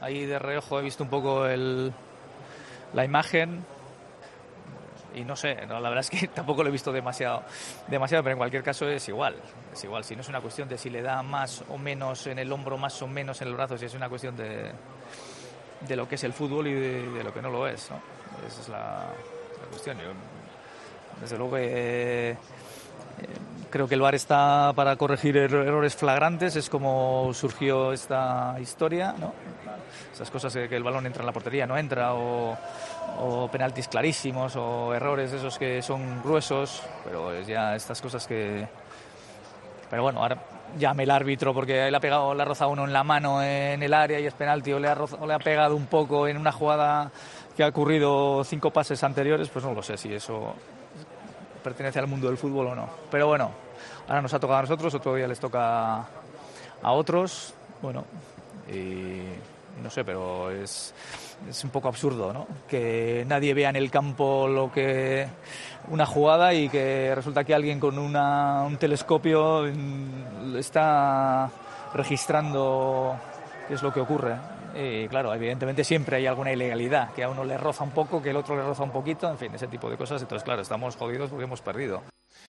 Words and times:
ahí 0.00 0.26
de 0.26 0.38
reojo 0.38 0.80
he 0.80 0.82
visto 0.82 1.04
un 1.04 1.10
poco 1.10 1.46
el, 1.46 1.92
la 2.92 3.04
imagen 3.04 3.64
y 5.14 5.24
no 5.24 5.34
sé, 5.34 5.54
la 5.66 5.80
verdad 5.80 6.00
es 6.00 6.10
que 6.10 6.28
tampoco 6.34 6.62
lo 6.62 6.68
he 6.68 6.72
visto 6.72 6.92
demasiado, 6.92 7.42
demasiado, 7.88 8.22
pero 8.22 8.34
en 8.34 8.38
cualquier 8.38 8.62
caso 8.62 8.88
es 8.88 9.08
igual, 9.08 9.34
es 9.72 9.82
igual, 9.84 10.04
si 10.04 10.14
no 10.14 10.22
es 10.22 10.28
una 10.28 10.40
cuestión 10.40 10.68
de 10.68 10.78
si 10.78 10.90
le 10.90 11.02
da 11.02 11.22
más 11.22 11.64
o 11.68 11.78
menos 11.78 12.26
en 12.26 12.38
el 12.38 12.52
hombro, 12.52 12.78
más 12.78 13.00
o 13.02 13.08
menos 13.08 13.40
en 13.42 13.48
el 13.48 13.54
brazo, 13.54 13.76
si 13.76 13.86
es 13.86 13.94
una 13.94 14.08
cuestión 14.08 14.36
de, 14.36 14.72
de 15.86 15.96
lo 15.96 16.08
que 16.08 16.14
es 16.14 16.24
el 16.24 16.32
fútbol 16.32 16.68
y 16.68 16.74
de, 16.74 17.24
lo 17.24 17.32
que 17.32 17.42
no 17.42 17.50
lo 17.50 17.66
es, 17.66 17.90
¿no? 17.90 18.00
Esa 18.46 18.60
es 18.60 18.68
la, 18.68 19.08
cuestión. 19.70 19.98
desde 21.20 21.36
luego 21.36 21.56
eh, 21.58 22.36
creo 23.70 23.88
que 23.88 23.94
el 23.94 24.00
VAR 24.00 24.14
está 24.14 24.72
para 24.74 24.96
corregir 24.96 25.36
errores 25.36 25.94
flagrantes, 25.94 26.56
es 26.56 26.68
como 26.68 27.30
surgió 27.32 27.92
esta 27.92 28.56
historia, 28.60 29.14
¿no? 29.18 29.32
Esas 30.12 30.30
cosas 30.30 30.52
de 30.52 30.68
que 30.68 30.76
el 30.76 30.82
balón 30.82 31.06
entra 31.06 31.22
en 31.22 31.26
la 31.26 31.32
portería, 31.32 31.66
no 31.66 31.78
entra, 31.78 32.14
o, 32.14 32.56
o 33.20 33.48
penaltis 33.50 33.88
clarísimos, 33.88 34.56
o 34.56 34.92
errores 34.92 35.32
esos 35.32 35.56
que 35.58 35.80
son 35.82 36.22
gruesos, 36.22 36.82
pero 37.04 37.32
es 37.32 37.46
ya 37.46 37.74
estas 37.74 38.00
cosas 38.02 38.26
que... 38.26 38.66
Pero 39.88 40.02
bueno, 40.02 40.20
ahora 40.22 40.36
llame 40.78 41.02
el 41.04 41.10
árbitro 41.10 41.52
porque 41.52 41.90
le 41.90 41.96
ha 41.96 42.00
pegado, 42.00 42.34
le 42.34 42.42
ha 42.42 42.44
rozado 42.44 42.70
uno 42.70 42.84
en 42.84 42.92
la 42.92 43.02
mano 43.02 43.42
en 43.42 43.82
el 43.82 43.94
área 43.94 44.20
y 44.20 44.26
es 44.26 44.34
penalti, 44.34 44.72
o 44.72 44.78
le 44.78 44.88
ha, 44.88 44.94
o 44.94 45.26
le 45.26 45.34
ha 45.34 45.38
pegado 45.38 45.76
un 45.76 45.86
poco 45.86 46.28
en 46.28 46.36
una 46.36 46.52
jugada 46.52 47.10
que 47.56 47.64
ha 47.64 47.68
ocurrido 47.68 48.44
cinco 48.44 48.70
pases 48.70 49.02
anteriores, 49.02 49.48
pues 49.48 49.64
no 49.64 49.74
lo 49.74 49.82
sé 49.82 49.96
si 49.96 50.12
eso 50.12 50.54
pertenece 51.62 51.98
al 51.98 52.06
mundo 52.06 52.28
del 52.28 52.36
fútbol 52.36 52.68
o 52.68 52.74
no. 52.74 52.88
Pero 53.10 53.28
bueno, 53.28 53.50
ahora 54.08 54.22
nos 54.22 54.34
ha 54.34 54.40
tocado 54.40 54.58
a 54.58 54.62
nosotros, 54.62 54.94
otro 54.94 55.14
día 55.14 55.28
les 55.28 55.40
toca 55.40 55.98
a 56.82 56.92
otros. 56.92 57.54
Bueno, 57.82 58.04
y 58.68 59.22
no 59.82 59.90
sé, 59.90 60.04
pero 60.04 60.50
es, 60.50 60.94
es 61.48 61.64
un 61.64 61.70
poco 61.70 61.88
absurdo, 61.88 62.32
¿no? 62.32 62.46
Que 62.68 63.24
nadie 63.26 63.54
vea 63.54 63.70
en 63.70 63.76
el 63.76 63.90
campo 63.90 64.46
lo 64.48 64.70
que 64.70 65.26
una 65.88 66.06
jugada 66.06 66.52
y 66.54 66.68
que 66.68 67.14
resulta 67.14 67.44
que 67.44 67.54
alguien 67.54 67.80
con 67.80 67.98
una, 67.98 68.62
un 68.62 68.76
telescopio 68.76 69.66
está 70.56 71.50
registrando 71.94 73.16
qué 73.68 73.74
es 73.74 73.82
lo 73.82 73.92
que 73.92 74.00
ocurre. 74.00 74.59
Y 74.74 75.08
claro, 75.08 75.34
evidentemente 75.34 75.84
siempre 75.84 76.16
hay 76.16 76.26
alguna 76.26 76.52
ilegalidad, 76.52 77.12
que 77.12 77.24
a 77.24 77.28
uno 77.28 77.44
le 77.44 77.56
roza 77.58 77.84
un 77.84 77.90
poco, 77.90 78.22
que 78.22 78.30
el 78.30 78.36
otro 78.36 78.56
le 78.56 78.62
roza 78.62 78.82
un 78.82 78.90
poquito, 78.90 79.28
en 79.30 79.38
fin, 79.38 79.54
ese 79.54 79.66
tipo 79.66 79.90
de 79.90 79.96
cosas. 79.96 80.22
Entonces, 80.22 80.44
claro, 80.44 80.62
estamos 80.62 80.96
jodidos 80.96 81.30
porque 81.30 81.44
hemos 81.44 81.60
perdido. 81.60 82.02